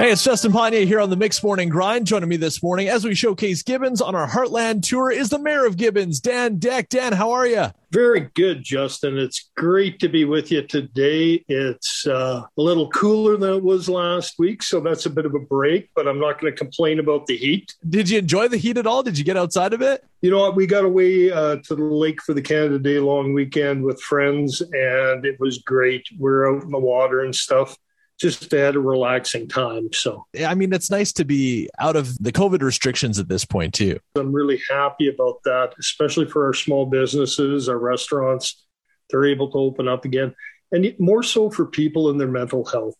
[0.00, 2.06] Hey, it's Justin Pontier here on the Mix Morning Grind.
[2.06, 5.66] Joining me this morning as we showcase Gibbons on our Heartland tour is the mayor
[5.66, 6.88] of Gibbons, Dan Deck.
[6.88, 7.66] Dan, how are you?
[7.90, 9.18] Very good, Justin.
[9.18, 11.44] It's great to be with you today.
[11.48, 15.34] It's uh, a little cooler than it was last week, so that's a bit of
[15.34, 17.74] a break, but I'm not going to complain about the heat.
[17.86, 19.02] Did you enjoy the heat at all?
[19.02, 20.02] Did you get outside of it?
[20.22, 20.56] You know what?
[20.56, 24.62] We got away uh, to the lake for the Canada Day long weekend with friends,
[24.62, 26.06] and it was great.
[26.12, 27.76] We we're out in the water and stuff
[28.20, 29.92] just had a relaxing time.
[29.92, 33.72] So, I mean, it's nice to be out of the COVID restrictions at this point,
[33.72, 33.98] too.
[34.14, 38.62] I'm really happy about that, especially for our small businesses, our restaurants.
[39.08, 40.34] They're able to open up again,
[40.70, 42.94] and more so for people in their mental health.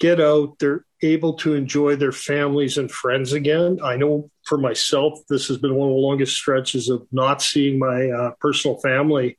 [0.00, 3.78] Get out, they're able to enjoy their families and friends again.
[3.84, 7.78] I know for myself, this has been one of the longest stretches of not seeing
[7.78, 9.38] my uh, personal family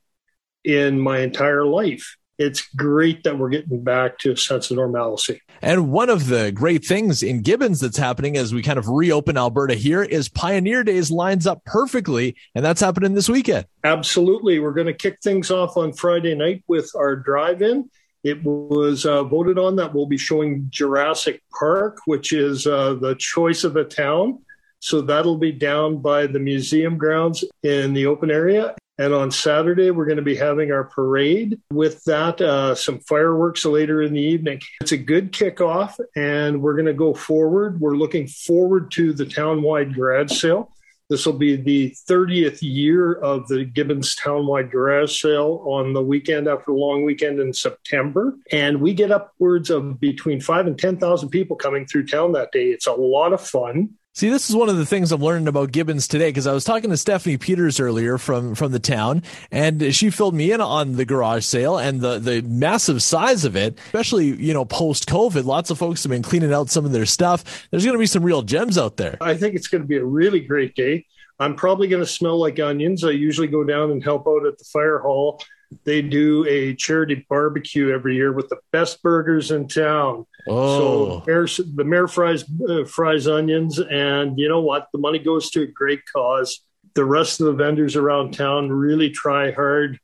[0.62, 5.40] in my entire life it's great that we're getting back to a sense of normalcy.
[5.62, 9.36] And one of the great things in Gibbons that's happening as we kind of reopen
[9.36, 13.66] Alberta here is Pioneer Days lines up perfectly, and that's happening this weekend.
[13.84, 14.58] Absolutely.
[14.58, 17.90] We're going to kick things off on Friday night with our drive in.
[18.24, 23.14] It was uh, voted on that we'll be showing Jurassic Park, which is uh, the
[23.16, 24.40] choice of the town.
[24.80, 28.74] So that'll be down by the museum grounds in the open area.
[28.96, 31.60] And on Saturday, we're going to be having our parade.
[31.72, 34.60] With that, uh, some fireworks later in the evening.
[34.80, 37.80] It's a good kickoff, and we're going to go forward.
[37.80, 40.70] We're looking forward to the townwide garage sale.
[41.10, 46.48] This will be the 30th year of the Gibbons Townwide Garage Sale on the weekend
[46.48, 48.34] after the long weekend in September.
[48.50, 52.68] And we get upwards of between five and 10,000 people coming through town that day.
[52.68, 53.90] It's a lot of fun.
[54.16, 56.62] See, this is one of the things I'm learning about Gibbons today because I was
[56.62, 60.92] talking to Stephanie Peters earlier from from the town, and she filled me in on
[60.92, 65.44] the garage sale and the the massive size of it, especially you know post COVID.
[65.44, 67.66] Lots of folks have been cleaning out some of their stuff.
[67.72, 69.18] There's going to be some real gems out there.
[69.20, 71.06] I think it's going to be a really great day.
[71.40, 73.02] I'm probably going to smell like onions.
[73.02, 75.42] I usually go down and help out at the fire hall
[75.84, 80.26] they do a charity barbecue every year with the best burgers in town.
[80.48, 81.20] Oh.
[81.20, 84.88] So mayor, the mayor fries uh, fries onions, and you know what?
[84.92, 86.60] The money goes to a great cause.
[86.94, 89.98] The rest of the vendors around town really try hard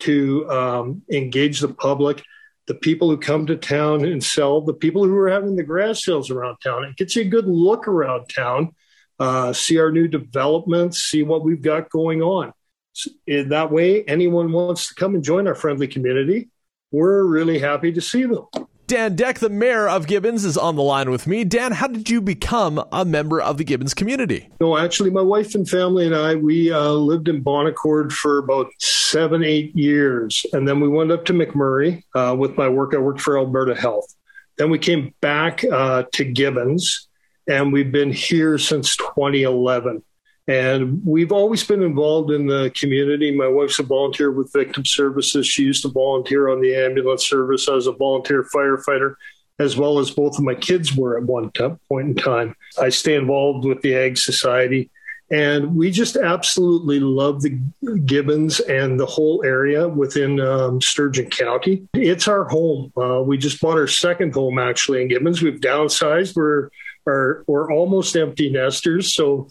[0.00, 2.22] to um, engage the public.
[2.66, 6.04] The people who come to town and sell, the people who are having the grass
[6.04, 6.84] sales around town.
[6.84, 8.74] It gets you a good look around town,
[9.18, 12.52] uh, see our new developments, see what we've got going on
[13.26, 16.48] in that way, anyone wants to come and join our friendly community,
[16.90, 18.46] we're really happy to see them.
[18.90, 21.44] Dan Deck, the mayor of Gibbons, is on the line with me.
[21.44, 24.48] Dan, how did you become a member of the Gibbons community?
[24.60, 28.38] No, actually, my wife and family and I, we uh, lived in Bon Accord for
[28.38, 30.44] about seven, eight years.
[30.52, 32.92] And then we went up to McMurray uh, with my work.
[32.92, 34.12] I worked for Alberta Health.
[34.58, 37.06] Then we came back uh, to Gibbons,
[37.48, 40.02] and we've been here since 2011.
[40.50, 43.30] And we've always been involved in the community.
[43.30, 45.46] My wife's a volunteer with Victim Services.
[45.46, 49.14] She used to volunteer on the ambulance service as a volunteer firefighter,
[49.60, 52.56] as well as both of my kids were at one t- point in time.
[52.80, 54.90] I stay involved with the Ag Society.
[55.30, 57.56] And we just absolutely love the
[58.04, 61.86] Gibbons and the whole area within um, Sturgeon County.
[61.94, 62.92] It's our home.
[62.96, 65.42] Uh, we just bought our second home actually in Gibbons.
[65.42, 66.34] We've downsized.
[66.34, 66.70] We're
[67.06, 69.14] are we're almost empty nesters.
[69.14, 69.48] So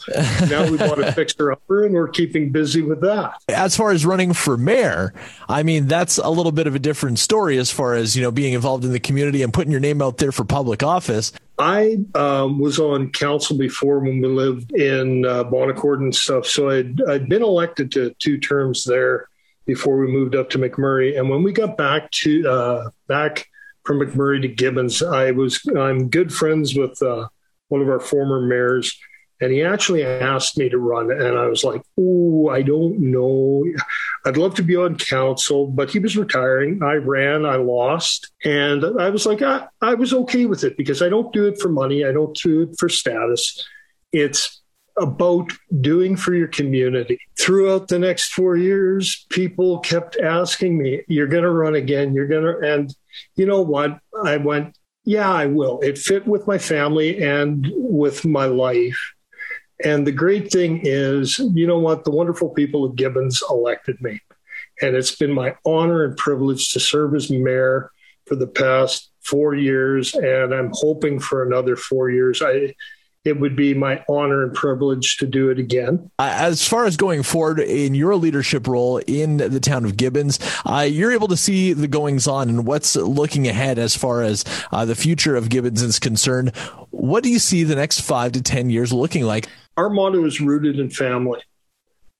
[0.49, 3.41] now we want to fix her upper, and we're keeping busy with that.
[3.47, 5.13] As far as running for mayor,
[5.47, 8.31] I mean that's a little bit of a different story as far as you know
[8.31, 11.31] being involved in the community and putting your name out there for public office.
[11.57, 16.45] I um, was on council before when we lived in uh, Bon Accord and stuff,
[16.45, 19.27] so I'd, I'd been elected to two terms there
[19.65, 21.19] before we moved up to McMurray.
[21.19, 23.47] And when we got back to uh, back
[23.83, 27.27] from McMurray to Gibbons, I was I'm good friends with uh,
[27.69, 28.99] one of our former mayors,
[29.41, 31.11] and he actually asked me to run.
[31.11, 33.63] And I was like, "Oh, I don't know.
[34.25, 36.83] I'd love to be on council, but he was retiring.
[36.83, 41.01] I ran, I lost, and I was like, I, I was okay with it because
[41.01, 42.03] I don't do it for money.
[42.03, 43.65] I don't do it for status.
[44.11, 44.59] It's
[44.97, 47.19] about doing for your community.
[47.39, 52.13] Throughout the next four years, people kept asking me, You're going to run again.
[52.13, 52.93] You're going to, and
[53.35, 53.99] you know what?
[54.23, 55.79] I went, yeah, I will.
[55.81, 58.99] It fit with my family and with my life.
[59.83, 62.03] And the great thing is, you know what?
[62.03, 64.21] The wonderful people of Gibbons elected me.
[64.81, 67.91] And it's been my honor and privilege to serve as mayor
[68.27, 70.13] for the past four years.
[70.13, 72.41] And I'm hoping for another four years.
[72.41, 72.73] I,
[73.29, 76.09] it would be my honor and privilege to do it again.
[76.19, 80.87] As far as going forward in your leadership role in the town of Gibbons, uh,
[80.89, 84.83] you're able to see the goings on and what's looking ahead as far as uh,
[84.83, 86.55] the future of Gibbons is concerned.
[86.89, 89.47] What do you see the next five to 10 years looking like?
[89.77, 91.41] Our motto is rooted in family.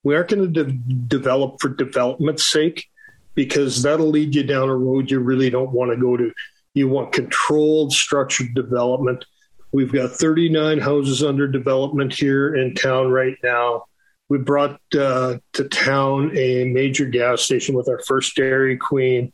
[0.04, 0.72] We aren't going to de-
[1.08, 2.88] develop for development's sake
[3.34, 6.32] because that'll lead you down a road you really don't want to go to.
[6.76, 9.26] You want controlled, structured development
[9.72, 13.86] We've got 39 houses under development here in town right now.
[14.28, 19.34] We brought uh, to town a major gas station with our first Dairy Queen.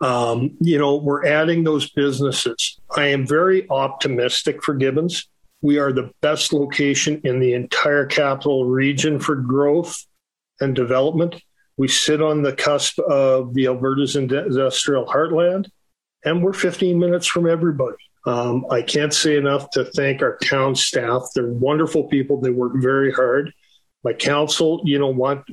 [0.00, 2.78] Um, you know, we're adding those businesses.
[2.96, 5.28] I am very optimistic for Gibbons.
[5.60, 10.04] We are the best location in the entire capital region for growth
[10.60, 11.42] and development.
[11.76, 15.68] We sit on the cusp of the Alberta's industrial heartland,
[16.24, 17.96] and we're 15 minutes from everybody.
[18.26, 21.28] Um, I can't say enough to thank our town staff.
[21.34, 22.40] They're wonderful people.
[22.40, 23.52] They work very hard.
[24.04, 25.44] My council, you know what?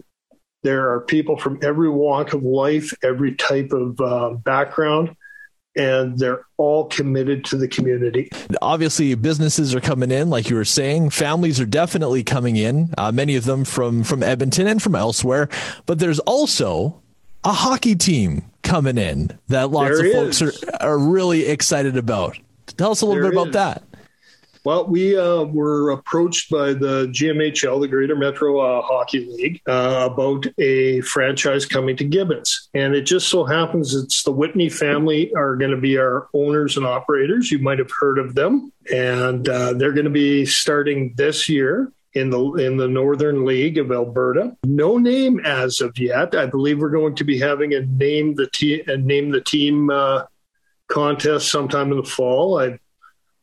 [0.63, 5.15] There are people from every walk of life, every type of uh, background,
[5.75, 8.29] and they're all committed to the community.
[8.61, 11.11] Obviously, businesses are coming in, like you were saying.
[11.11, 12.93] Families are definitely coming in.
[12.97, 15.49] Uh, many of them from from Edmonton and from elsewhere.
[15.85, 17.01] But there's also
[17.43, 20.51] a hockey team coming in that lots there of folks are,
[20.81, 22.37] are really excited about.
[22.77, 23.83] Tell us a little there bit about that.
[24.65, 30.09] Well, we uh, were approached by the GMHL, the Greater Metro uh, Hockey League, uh,
[30.11, 32.67] about a franchise coming to Gibbons.
[32.73, 36.77] And it just so happens it's the Whitney family are going to be our owners
[36.77, 37.51] and operators.
[37.51, 38.73] You might have heard of them.
[38.91, 43.77] And uh, they're going to be starting this year in the in the Northern League
[43.77, 44.57] of Alberta.
[44.63, 46.33] No name as of yet.
[46.33, 50.23] I believe we're going to be having a name the team name the team uh,
[50.95, 52.59] contest sometime in the fall.
[52.59, 52.79] I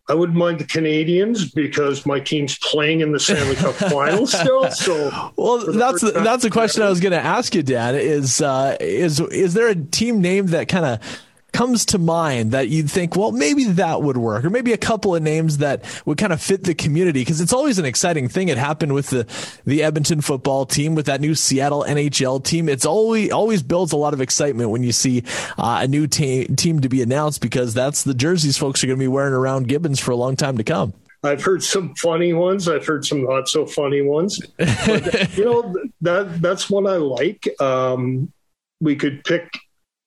[0.09, 4.69] I wouldn't mind the Canadiens because my team's playing in the Stanley Cup final still.
[4.71, 7.95] So, well, that's the, that's the question I was going to ask you, Dan.
[7.95, 11.23] Is uh, is is there a team name that kind of
[11.53, 15.15] comes to mind that you'd think, well, maybe that would work, or maybe a couple
[15.15, 17.21] of names that would kind of fit the community?
[17.21, 18.49] Because it's always an exciting thing.
[18.49, 19.27] It happened with the
[19.65, 22.69] the Edmonton football team, with that new Seattle NHL team.
[22.69, 25.25] It's always always builds a lot of excitement when you see
[25.59, 28.99] uh, a new team team to be announced because that's the jerseys folks are going
[28.99, 30.95] to be wearing around Gibbons for a long time to come.
[31.25, 32.69] I've heard some funny ones.
[32.69, 34.41] I've heard some not so funny ones.
[34.57, 37.49] But, you know that that's what I like.
[37.61, 38.33] Um,
[38.81, 39.49] we could pick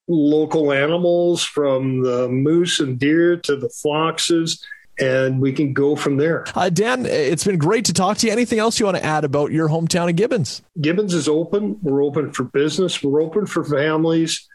[0.08, 4.64] local animals from the moose and deer to the foxes
[5.00, 6.46] and we can go from there.
[6.56, 8.32] Uh, Dan, it's been great to talk to you.
[8.32, 10.62] Anything else you want to add about your hometown of Gibbons?
[10.80, 11.80] Gibbons is open.
[11.82, 13.04] We're open for business.
[13.04, 14.48] We're open for families.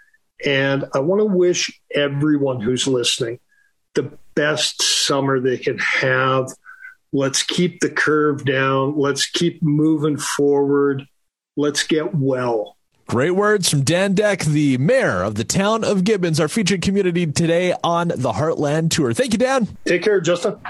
[0.45, 3.39] And I want to wish everyone who's listening
[3.95, 6.47] the best summer they can have.
[7.13, 8.97] Let's keep the curve down.
[8.97, 11.07] Let's keep moving forward.
[11.57, 12.77] Let's get well.
[13.11, 17.27] Great words from Dan Deck, the mayor of the town of Gibbons, our featured community
[17.27, 19.13] today on the Heartland Tour.
[19.13, 19.67] Thank you, Dan.
[19.85, 20.61] Take care, Justin.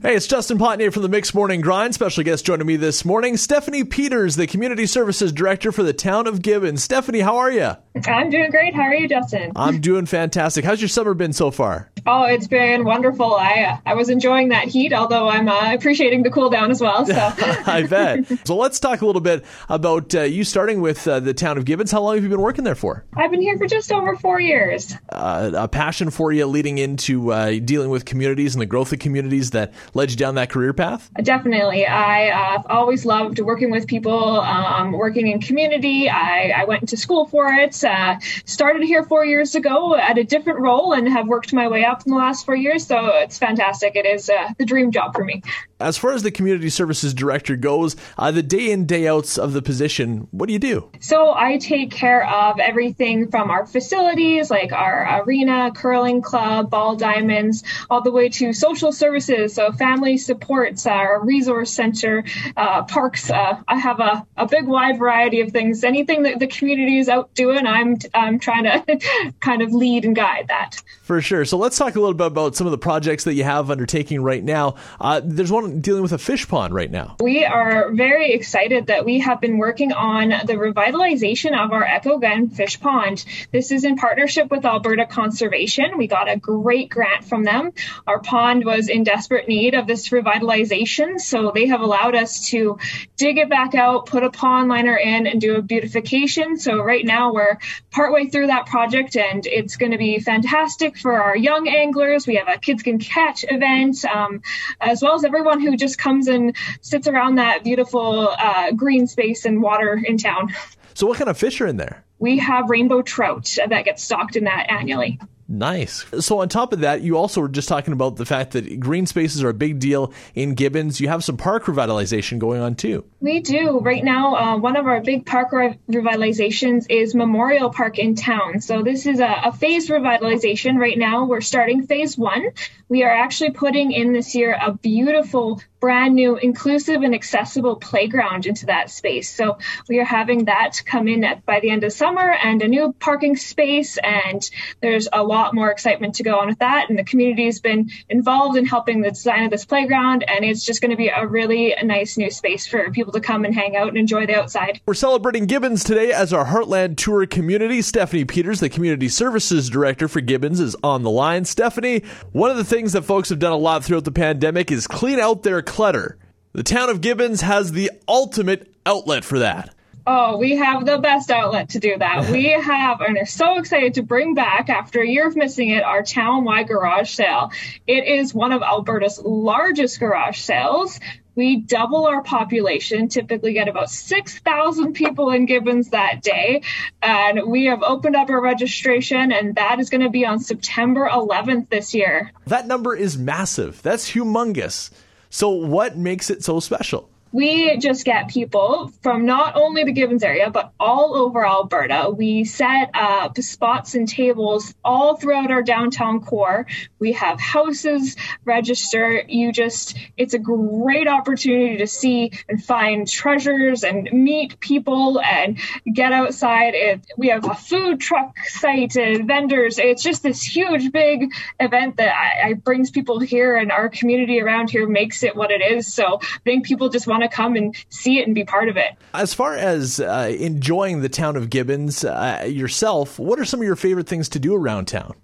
[0.00, 1.92] Hey, it's Justin Potnier from the Mix Morning Grind.
[1.92, 6.28] Special guest joining me this morning, Stephanie Peters, the Community Services Director for the town
[6.28, 6.84] of Gibbons.
[6.84, 7.72] Stephanie, how are you?
[8.06, 8.72] I'm doing great.
[8.76, 9.50] How are you, Justin?
[9.56, 10.64] I'm doing fantastic.
[10.64, 11.90] How's your summer been so far?
[12.06, 13.34] Oh, it's been wonderful.
[13.34, 17.06] I I was enjoying that heat, although I'm uh, appreciating the cool down as well.
[17.06, 17.14] So
[17.66, 18.24] I bet.
[18.44, 21.64] So let's talk a little bit about uh, you starting with uh, the town of
[21.64, 21.90] Gibbons.
[21.90, 23.04] How long have you been working there for?
[23.14, 24.94] I've been here for just over four years.
[25.08, 28.98] Uh, a passion for you leading into uh, dealing with communities and the growth of
[28.98, 31.10] communities that led you down that career path?
[31.22, 31.86] Definitely.
[31.86, 36.08] I, uh, always loved working with people, um, working in community.
[36.08, 37.82] I, I, went to school for it.
[37.82, 41.84] Uh, started here four years ago at a different role and have worked my way
[41.84, 42.86] up in the last four years.
[42.86, 43.96] So it's fantastic.
[43.96, 45.42] It is uh, the dream job for me.
[45.80, 49.52] As far as the community services director goes, uh, the day in, day outs of
[49.52, 50.88] the position, what do you do?
[51.00, 56.96] So I take care of everything from our facilities, like our arena, curling club, ball
[56.96, 59.54] diamonds, all the way to social services.
[59.54, 62.24] So family supports, our resource center,
[62.56, 63.30] uh, parks.
[63.30, 65.84] Uh, I have a, a big wide variety of things.
[65.84, 70.16] Anything that the community is out doing, I'm, I'm trying to kind of lead and
[70.16, 70.82] guide that.
[71.02, 71.44] For sure.
[71.44, 74.22] So let's talk a little bit about some of the projects that you have undertaking
[74.22, 74.74] right now.
[74.98, 77.16] Uh, there's one dealing with a fish pond right now.
[77.20, 82.18] We are very excited that we have been working on the revitalization of our Echo
[82.18, 83.24] Glen fish pond.
[83.52, 85.98] This is in partnership with Alberta Conservation.
[85.98, 87.72] We got a great grant from them.
[88.06, 92.78] Our pond was in desperate need of this revitalization, so they have allowed us to
[93.16, 96.56] dig it back out, put a pond liner in, and do a beautification.
[96.56, 97.58] So right now we're
[97.90, 102.26] partway through that project, and it's going to be fantastic for our young anglers.
[102.26, 104.42] We have a Kids Can Catch event, um,
[104.80, 109.44] as well as everyone who just comes and sits around that beautiful uh, green space
[109.44, 110.54] and water in town.
[110.94, 112.04] So, what kind of fish are in there?
[112.18, 115.18] We have rainbow trout that get stocked in that annually.
[115.46, 116.06] Nice.
[116.20, 119.04] So on top of that, you also were just talking about the fact that green
[119.04, 121.00] spaces are a big deal in Gibbons.
[121.00, 123.04] You have some park revitalization going on too.
[123.20, 123.80] We do.
[123.80, 128.62] Right now, uh, one of our big park re- revitalizations is Memorial Park in town.
[128.62, 130.78] So this is a, a phased revitalization.
[130.78, 132.50] Right now, we're starting phase one.
[132.88, 138.46] We are actually putting in this year a beautiful brand new inclusive and accessible playground
[138.46, 139.28] into that space.
[139.28, 142.68] So we are having that come in at, by the end of summer and a
[142.68, 143.98] new parking space.
[144.02, 144.48] And
[144.80, 146.88] there's a lot more excitement to go on with that.
[146.88, 150.24] And the community has been involved in helping the design of this playground.
[150.28, 153.44] And it's just going to be a really nice new space for people to come
[153.44, 154.80] and hang out and enjoy the outside.
[154.86, 157.82] We're celebrating Gibbons today as our Heartland Tour community.
[157.82, 161.44] Stephanie Peters, the Community Services Director for Gibbons, is on the line.
[161.44, 164.86] Stephanie, one of the things that folks have done a lot throughout the pandemic is
[164.86, 166.16] clean out their clutter.
[166.52, 169.74] The town of Gibbons has the ultimate outlet for that.
[170.06, 172.30] Oh, we have the best outlet to do that.
[172.30, 175.82] we have, and are so excited to bring back after a year of missing it,
[175.82, 177.50] our town-wide garage sale.
[177.86, 181.00] It is one of Alberta's largest garage sales.
[181.36, 186.62] We double our population, typically get about 6,000 people in Gibbons that day.
[187.02, 191.08] And we have opened up our registration, and that is going to be on September
[191.10, 192.30] 11th this year.
[192.46, 193.82] That number is massive.
[193.82, 194.90] That's humongous.
[195.30, 197.10] So, what makes it so special?
[197.34, 202.08] We just get people from not only the Gibbons area, but all over Alberta.
[202.16, 206.68] We set up spots and tables all throughout our downtown core.
[207.00, 208.14] We have houses
[208.44, 209.24] register.
[209.26, 215.58] You just, it's a great opportunity to see and find treasures and meet people and
[215.92, 216.74] get outside.
[216.74, 219.80] It, we have a food truck site and vendors.
[219.80, 224.40] It's just this huge, big event that I, I brings people here and our community
[224.40, 225.92] around here makes it what it is.
[225.92, 228.76] So I think people just want to come and see it and be part of
[228.76, 228.92] it.
[229.12, 233.66] As far as uh, enjoying the town of Gibbons uh, yourself, what are some of
[233.66, 235.14] your favorite things to do around town?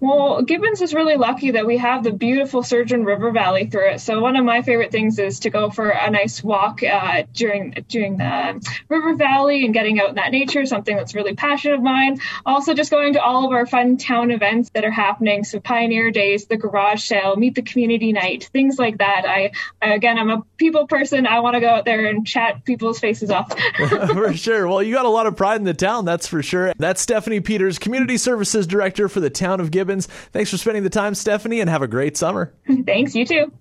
[0.00, 4.00] Well, Gibbons is really lucky that we have the beautiful Sturgeon River Valley through it.
[4.00, 7.72] So one of my favorite things is to go for a nice walk uh, during
[7.88, 11.82] during the river valley and getting out in that nature, something that's really passionate of
[11.82, 12.18] mine.
[12.44, 15.44] Also, just going to all of our fun town events that are happening.
[15.44, 19.24] So Pioneer Days, the garage sale, Meet the Community Night, things like that.
[19.26, 21.26] I, I again, I'm a people person.
[21.26, 23.52] I want to go out there and chat people's faces off.
[23.76, 24.68] for sure.
[24.68, 26.72] Well, you got a lot of pride in the town, that's for sure.
[26.78, 30.06] That's Stephanie Peters, Community Services Director for the town of Gibbons.
[30.06, 32.54] Thanks for spending the time, Stephanie, and have a great summer.
[32.86, 33.52] Thanks, you too.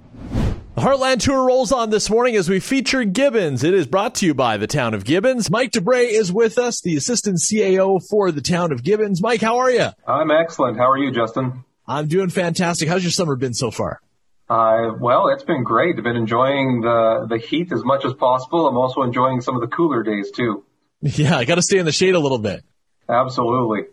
[0.76, 3.64] The Heartland Tour rolls on this morning as we feature Gibbons.
[3.64, 5.50] It is brought to you by the town of Gibbons.
[5.50, 9.22] Mike Debray is with us, the assistant CAO for the town of Gibbons.
[9.22, 9.88] Mike, how are you?
[10.08, 10.78] I'm excellent.
[10.78, 11.66] How are you, Justin?
[11.86, 12.88] I'm doing fantastic.
[12.88, 14.00] How's your summer been so far?
[14.50, 15.96] Uh, well, it's been great.
[15.98, 18.68] I've been enjoying the, the heat as much as possible.
[18.68, 20.64] I'm also enjoying some of the cooler days too.
[21.02, 22.62] Yeah, I got to stay in the shade a little bit.
[23.08, 23.84] Absolutely.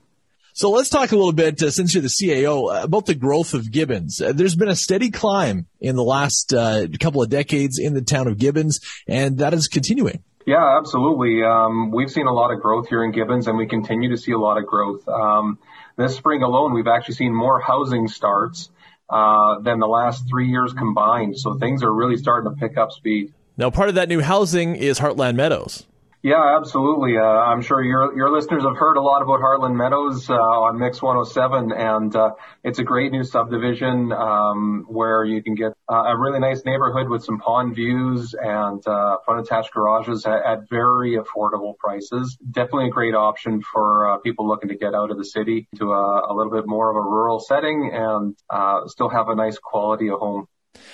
[0.54, 3.54] So let's talk a little bit, uh, since you're the CAO, uh, about the growth
[3.54, 4.20] of Gibbons.
[4.20, 8.02] Uh, there's been a steady climb in the last uh, couple of decades in the
[8.02, 10.24] town of Gibbons, and that is continuing.
[10.46, 11.44] Yeah, absolutely.
[11.44, 14.32] Um, we've seen a lot of growth here in Gibbons, and we continue to see
[14.32, 15.06] a lot of growth.
[15.06, 15.58] Um,
[15.96, 18.70] this spring alone, we've actually seen more housing starts
[19.08, 21.38] Uh, than the last three years combined.
[21.38, 23.32] So things are really starting to pick up speed.
[23.56, 25.86] Now, part of that new housing is Heartland Meadows.
[26.26, 27.16] Yeah, absolutely.
[27.18, 30.76] Uh, I'm sure your your listeners have heard a lot about Heartland Meadows uh, on
[30.76, 32.30] Mix 107, and uh,
[32.64, 37.08] it's a great new subdivision um, where you can get uh, a really nice neighborhood
[37.08, 42.36] with some pond views and uh, front attached garages at, at, very affordable prices.
[42.50, 45.92] Definitely a great option for uh, people looking to get out of the city to
[45.92, 49.58] a, a little bit more of a rural setting and uh still have a nice
[49.58, 50.48] quality of home.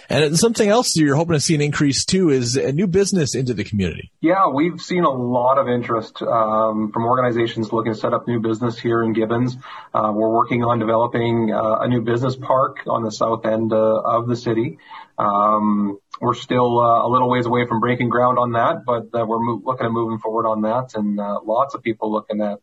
[0.08, 3.54] And something else you're hoping to see an increase too is a new business into
[3.54, 4.10] the community.
[4.20, 8.40] Yeah, we've seen a lot of interest um, from organizations looking to set up new
[8.40, 9.56] business here in Gibbons.
[9.94, 13.76] Uh, we're working on developing uh, a new business park on the south end uh,
[13.76, 14.78] of the city.
[15.18, 19.24] Um, we're still uh, a little ways away from breaking ground on that, but uh,
[19.24, 22.58] we're mo- looking at moving forward on that, and uh, lots of people looking at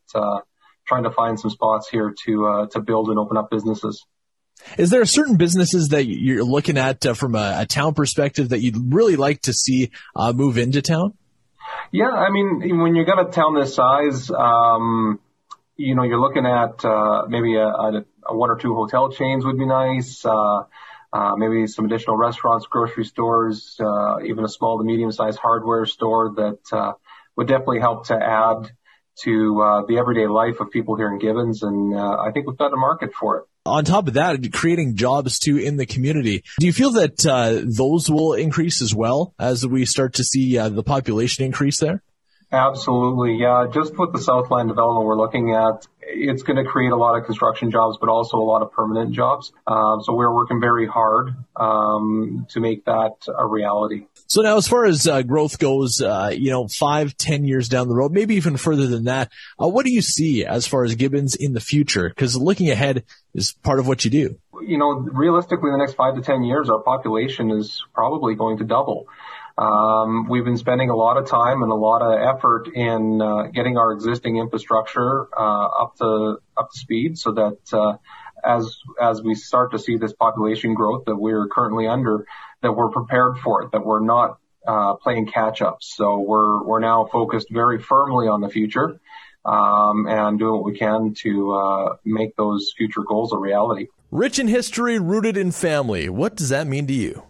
[0.88, 4.06] trying to find some spots here to to build and open up businesses.
[4.78, 8.62] Is there certain businesses that you're looking at uh, from a, a, town perspective that
[8.62, 11.14] you'd really like to see uh, move into town?
[11.92, 15.20] Yeah, I mean, when you got a town this size, um,
[15.76, 19.46] you know, you're looking at uh, maybe a, a, a, one or two hotel chains
[19.46, 20.24] would be nice.
[20.26, 20.64] Uh,
[21.12, 25.88] uh, maybe some additional restaurants, grocery stores, uh, even a small to medium sized hardware
[25.88, 26.96] store that
[27.36, 28.70] would definitely help to add
[29.24, 31.64] to the everyday life of people here in Gibbons.
[31.64, 33.49] And I think we've got a market for it.
[33.66, 36.44] On top of that, creating jobs too in the community.
[36.60, 40.58] Do you feel that uh, those will increase as well as we start to see
[40.58, 42.02] uh, the population increase there?
[42.52, 43.36] Absolutely.
[43.36, 43.68] Yeah.
[43.72, 47.26] Just with the Southland development we're looking at, it's going to create a lot of
[47.26, 49.52] construction jobs, but also a lot of permanent jobs.
[49.68, 54.06] Uh, so we're working very hard um, to make that a reality.
[54.28, 57.88] So now, as far as uh, growth goes, uh, you know, five, ten years down
[57.88, 60.96] the road, maybe even further than that, uh, what do you see as far as
[60.96, 62.10] Gibbons in the future?
[62.10, 64.40] Because looking ahead is part of what you do.
[64.62, 68.66] You know, realistically, the next five to ten years, our population is probably going to
[68.66, 69.08] double.
[69.60, 73.48] Um, we've been spending a lot of time and a lot of effort in uh,
[73.54, 77.98] getting our existing infrastructure uh, up to up to speed, so that uh,
[78.42, 82.26] as as we start to see this population growth that we're currently under,
[82.62, 85.80] that we're prepared for it, that we're not uh, playing catch up.
[85.82, 89.02] So we're we're now focused very firmly on the future.
[89.46, 93.88] Um, and doing what we can to uh, make those future goals a reality.
[94.12, 96.10] Rich in history, rooted in family.
[96.10, 97.24] What does that mean to you?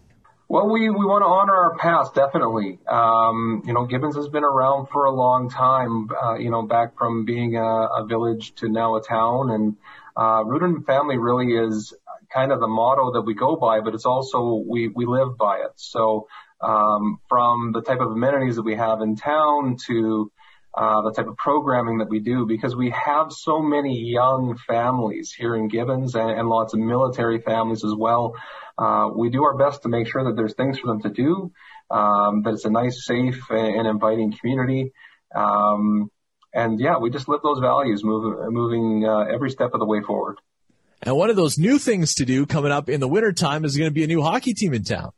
[0.51, 2.79] Well, we, we want to honor our past, definitely.
[2.87, 6.97] Um, you know, Gibbons has been around for a long time, uh, you know, back
[6.97, 9.51] from being a, a village to now a town.
[9.51, 9.75] And
[10.17, 11.93] uh, Rooted in Family really is
[12.33, 15.57] kind of the motto that we go by, but it's also we, we live by
[15.57, 15.73] it.
[15.75, 16.27] So
[16.61, 20.31] um, from the type of amenities that we have in town to
[20.75, 25.33] uh, the type of programming that we do because we have so many young families
[25.35, 28.35] here in Gibbons and, and lots of military families as well.
[28.77, 31.51] Uh, we do our best to make sure that there's things for them to do,
[31.91, 34.93] um, that it's a nice, safe, and inviting community.
[35.35, 36.09] Um,
[36.53, 40.01] and yeah, we just live those values, move, moving uh, every step of the way
[40.01, 40.37] forward.
[41.01, 43.89] And one of those new things to do coming up in the wintertime is going
[43.89, 45.11] to be a new hockey team in town.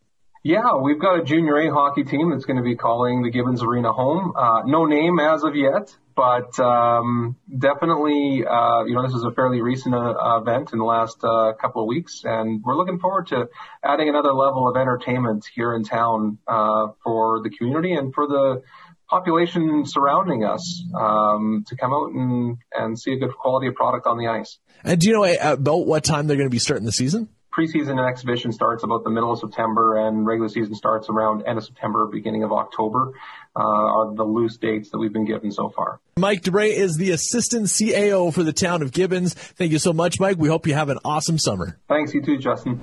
[0.43, 3.61] Yeah, we've got a junior A hockey team that's going to be calling the Gibbons
[3.61, 4.33] Arena home.
[4.35, 9.29] Uh, no name as of yet, but um, definitely, uh, you know, this is a
[9.29, 13.27] fairly recent uh, event in the last uh, couple of weeks, and we're looking forward
[13.27, 13.49] to
[13.83, 18.63] adding another level of entertainment here in town uh, for the community and for the
[19.11, 24.07] population surrounding us um, to come out and, and see a good quality of product
[24.07, 24.57] on the ice.
[24.83, 27.29] And do you know about what time they're going to be starting the season?
[27.55, 31.57] Preseason and exhibition starts about the middle of September and regular season starts around end
[31.57, 33.11] of September, beginning of October,
[33.55, 35.99] uh, are the loose dates that we've been given so far.
[36.17, 39.33] Mike Dubray is the assistant CAO for the town of Gibbons.
[39.33, 40.37] Thank you so much, Mike.
[40.37, 41.77] We hope you have an awesome summer.
[41.87, 42.79] Thanks, you too, Justin.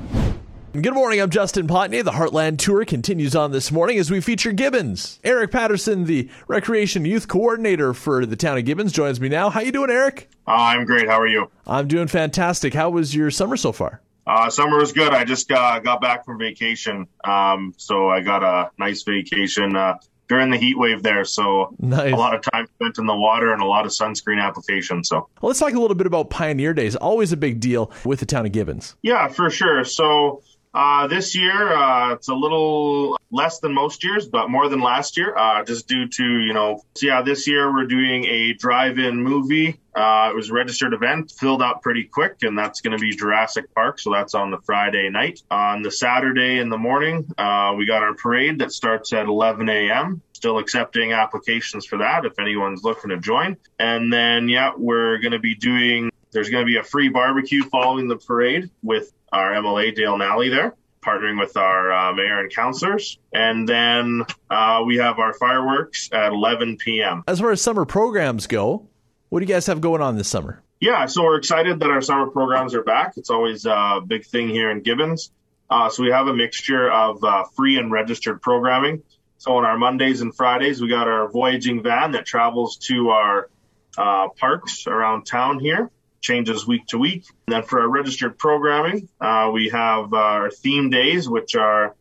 [0.73, 1.21] Good morning.
[1.21, 2.05] I'm Justin Potney.
[2.05, 5.19] The Heartland Tour continues on this morning as we feature Gibbons.
[5.25, 9.49] Eric Patterson, the Recreation Youth Coordinator for the town of Gibbons, joins me now.
[9.49, 10.29] How you doing, Eric?
[10.47, 11.09] Uh, I'm great.
[11.09, 11.51] How are you?
[11.66, 12.75] I'm doing fantastic.
[12.75, 14.03] How was your summer so far?
[14.29, 15.12] Uh, summer was good.
[15.14, 17.07] I just got, got back from vacation.
[17.25, 19.95] Um, so I got a nice vacation, uh,
[20.29, 21.25] during the heat wave there.
[21.25, 22.12] So nice.
[22.12, 25.03] a lot of time spent in the water and a lot of sunscreen application.
[25.03, 26.95] So well, let's talk a little bit about Pioneer Days.
[26.95, 28.95] Always a big deal with the town of Gibbons.
[29.03, 29.85] Yeah, for sure.
[29.85, 30.43] So
[30.75, 35.17] uh, this year, uh, it's a little less than most years, but more than last
[35.17, 39.23] year, uh, just due to, you know, so yeah, this year we're doing a drive-in
[39.23, 39.81] movie.
[39.95, 43.15] Uh, it was a registered event, filled out pretty quick, and that's going to be
[43.15, 43.99] Jurassic Park.
[43.99, 45.43] So that's on the Friday night.
[45.51, 49.69] On the Saturday in the morning, uh, we got our parade that starts at 11
[49.69, 50.23] a.m.
[50.33, 53.57] Still accepting applications for that if anyone's looking to join.
[53.79, 57.64] And then, yeah, we're going to be doing there's going to be a free barbecue
[57.64, 62.53] following the parade with our MLA Dale Nally there, partnering with our uh, mayor and
[62.53, 63.19] councilors.
[63.33, 67.25] And then uh, we have our fireworks at 11 p.m.
[67.27, 68.88] As far as summer programs go,
[69.29, 70.62] what do you guys have going on this summer?
[70.81, 73.14] Yeah, so we're excited that our summer programs are back.
[73.17, 75.33] It's always a big thing here in Gibbons.
[75.69, 79.03] Uh, so we have a mixture of uh, free and registered programming.
[79.38, 83.51] So on our Mondays and Fridays, we got our voyaging van that travels to our
[83.97, 87.25] uh, parks around town here changes week to week.
[87.47, 91.95] And then for our registered programming, uh, we have uh, our theme days, which are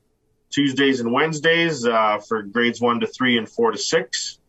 [0.50, 4.40] Tuesdays and Wednesdays uh, for grades one to three and four to six.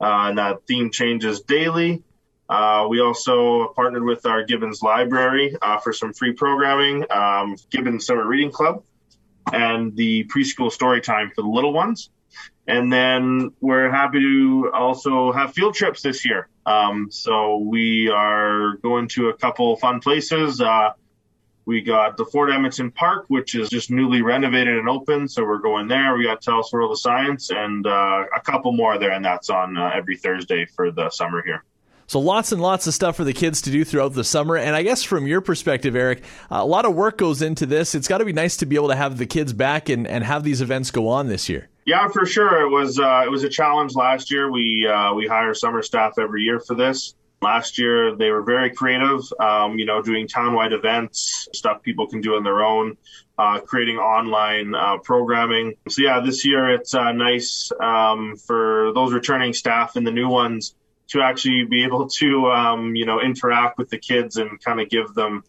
[0.00, 2.02] Uh, and that theme changes daily.
[2.48, 8.06] Uh, we also partnered with our Gibbons Library uh, for some free programming, um, Gibbons
[8.06, 8.82] Summer Reading Club,
[9.52, 12.10] and the preschool story time for the little ones.
[12.70, 16.48] And then we're happy to also have field trips this year.
[16.64, 20.60] Um, so we are going to a couple fun places.
[20.60, 20.90] Uh,
[21.64, 25.28] we got the Fort Edmonton Park, which is just newly renovated and open.
[25.28, 26.16] So we're going there.
[26.16, 29.76] We got Telus World of Science and uh, a couple more there, and that's on
[29.76, 31.64] uh, every Thursday for the summer here.
[32.06, 34.56] So lots and lots of stuff for the kids to do throughout the summer.
[34.56, 37.94] And I guess from your perspective, Eric, a lot of work goes into this.
[37.94, 40.24] It's got to be nice to be able to have the kids back and, and
[40.24, 41.68] have these events go on this year.
[41.84, 42.62] Yeah, for sure.
[42.62, 44.50] It was uh, it was a challenge last year.
[44.50, 47.14] We uh, we hire summer staff every year for this.
[47.42, 52.20] Last year, they were very creative, um, you know, doing townwide events, stuff people can
[52.20, 52.98] do on their own,
[53.38, 55.76] uh, creating online uh, programming.
[55.88, 60.28] So, yeah, this year it's uh, nice um, for those returning staff and the new
[60.28, 60.74] ones
[61.08, 64.90] to actually be able to, um, you know, interact with the kids and kind of
[64.90, 65.42] give them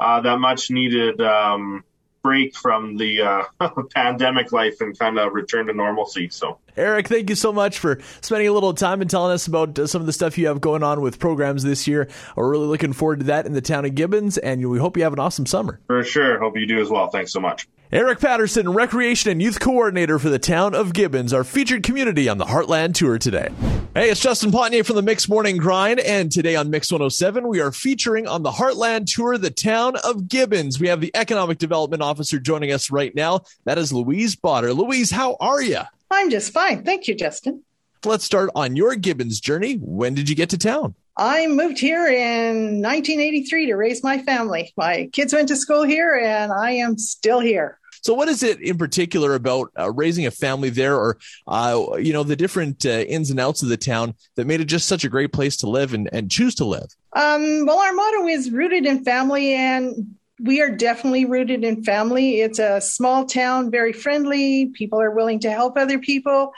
[0.00, 1.84] uh, that much needed um,
[2.26, 3.44] break from the uh,
[3.94, 6.28] pandemic life and kind of return to normalcy.
[6.28, 9.78] So, Eric, thank you so much for spending a little time and telling us about
[9.78, 12.08] uh, some of the stuff you have going on with programs this year.
[12.36, 15.02] We're really looking forward to that in the town of Gibbons, and we hope you
[15.04, 15.80] have an awesome summer.
[15.86, 16.38] For sure.
[16.38, 17.08] Hope you do as well.
[17.08, 17.66] Thanks so much.
[17.92, 22.36] Eric Patterson, Recreation and Youth Coordinator for the town of Gibbons, our featured community on
[22.36, 23.48] the Heartland Tour today.
[23.94, 27.60] Hey, it's Justin Potnier from the Mix Morning Grind, and today on Mix 107, we
[27.60, 30.80] are featuring on the Heartland Tour the town of Gibbons.
[30.80, 33.42] We have the Economic Development Officer joining us right now.
[33.64, 34.76] That is Louise Botter.
[34.76, 35.80] Louise, how are you?
[36.10, 36.84] I'm just fine.
[36.84, 37.62] Thank you, Justin.
[38.04, 39.74] Let's start on your Gibbons journey.
[39.74, 40.94] When did you get to town?
[41.16, 44.72] I moved here in 1983 to raise my family.
[44.76, 47.78] My kids went to school here, and I am still here.
[48.02, 52.12] So, what is it in particular about uh, raising a family there, or uh, you
[52.12, 55.04] know, the different uh, ins and outs of the town that made it just such
[55.04, 56.94] a great place to live and, and choose to live?
[57.14, 62.40] Um, well, our motto is rooted in family, and we are definitely rooted in family.
[62.40, 64.66] It's a small town, very friendly.
[64.66, 66.52] People are willing to help other people.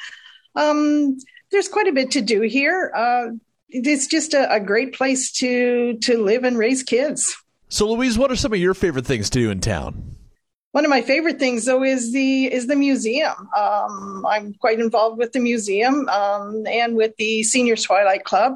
[0.56, 1.18] Um,
[1.50, 2.92] there's quite a bit to do here.
[2.94, 3.28] Uh,
[3.68, 7.36] it's just a, a great place to to live and raise kids.
[7.68, 10.16] So, Louise, what are some of your favorite things to do in town?
[10.72, 13.34] One of my favorite things, though, is the is the museum.
[13.56, 18.54] Um, I'm quite involved with the museum um, and with the Senior Twilight Club.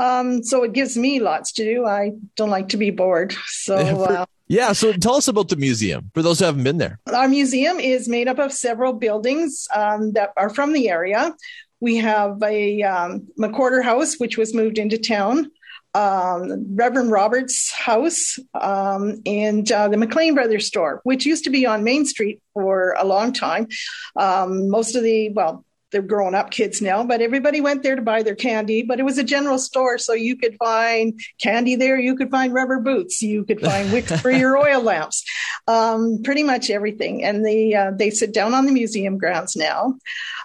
[0.00, 1.84] Um, so it gives me lots to do.
[1.84, 3.34] I don't like to be bored.
[3.46, 3.76] So.
[4.08, 6.98] Uh, yeah, so tell us about the museum for those who haven't been there.
[7.12, 11.34] Our museum is made up of several buildings um, that are from the area.
[11.80, 15.50] We have a um, McWhorter House, which was moved into town,
[15.94, 21.66] um, Reverend Roberts' house, um, and uh, the McLean Brothers store, which used to be
[21.66, 23.68] on Main Street for a long time.
[24.16, 28.02] Um, most of the, well, they're grown up kids now, but everybody went there to
[28.02, 28.82] buy their candy.
[28.82, 31.98] But it was a general store, so you could find candy there.
[31.98, 33.22] You could find rubber boots.
[33.22, 35.24] You could find wicks for your oil lamps.
[35.66, 37.24] Um, pretty much everything.
[37.24, 39.94] And they uh, they sit down on the museum grounds now.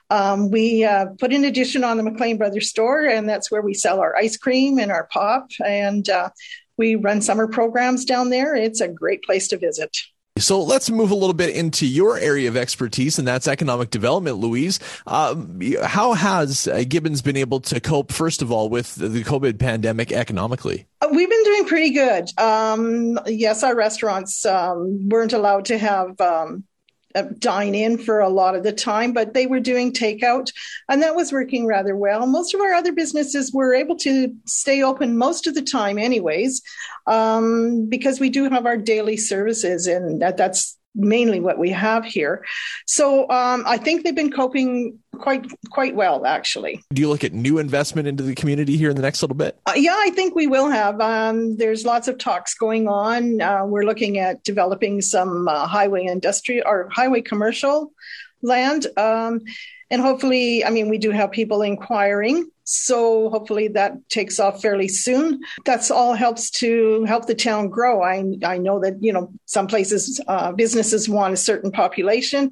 [0.10, 3.74] Um, we uh, put an addition on the McLean Brothers store, and that's where we
[3.74, 5.50] sell our ice cream and our pop.
[5.66, 6.30] And uh,
[6.78, 8.56] we run summer programs down there.
[8.56, 9.96] It's a great place to visit.
[10.39, 14.38] So let's move a little bit into your area of expertise, and that's economic development,
[14.38, 14.80] Louise.
[15.06, 19.60] Um, how has uh, Gibbons been able to cope, first of all, with the COVID
[19.60, 20.88] pandemic economically?
[21.02, 22.32] Uh, we've been doing pretty good.
[22.39, 26.63] Um, yes, our restaurants um, weren't allowed to have um,
[27.39, 30.52] dine in for a lot of the time, but they were doing takeout
[30.89, 32.26] and that was working rather well.
[32.26, 36.62] Most of our other businesses were able to stay open most of the time, anyways,
[37.08, 42.06] um, because we do have our daily services and that, that's mainly what we have
[42.06, 42.46] here.
[42.86, 46.84] So um, I think they've been coping quite quite well, actually.
[46.94, 49.58] Do you look at new investment into the community here in the next little bit?
[49.66, 51.00] Uh, yeah, I think we will have.
[51.00, 53.42] Um, there's lots of talks going on.
[53.42, 57.94] Uh, we're looking at developing some uh, highway industry or highway commercial
[58.42, 58.88] land.
[58.98, 59.42] Um,
[59.90, 62.50] and hopefully, I mean, we do have people inquiring.
[62.63, 65.41] So hopefully that takes off fairly soon.
[65.65, 68.02] That's all helps to help the town grow.
[68.02, 72.52] I, I know that, you know, some places, uh, businesses want a certain population.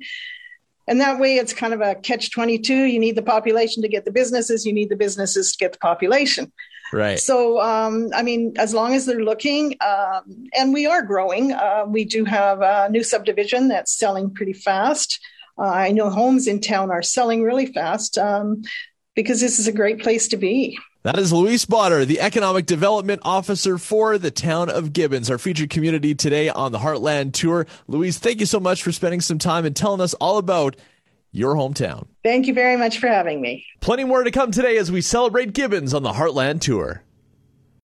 [0.88, 2.74] And that way it's kind of a catch 22.
[2.74, 4.66] You need the population to get the businesses.
[4.66, 6.52] You need the businesses to get the population.
[6.92, 7.20] Right.
[7.20, 11.86] So, um, I mean, as long as they're looking, um, and we are growing, uh,
[11.88, 15.20] we do have a new subdivision that's selling pretty fast.
[15.58, 18.64] Uh, I know homes in town are selling really fast um,
[19.16, 20.78] because this is a great place to be.
[21.04, 25.72] That is Louise Botter, the Economic Development Officer for the town of Gibbons, our featured
[25.72, 27.66] community today on the Heartland Tour.
[27.88, 30.76] Louise, thank you so much for spending some time and telling us all about
[31.32, 32.08] your hometown.
[32.24, 33.66] Thank you very much for having me.
[33.80, 37.02] Plenty more to come today as we celebrate Gibbons on the Heartland Tour.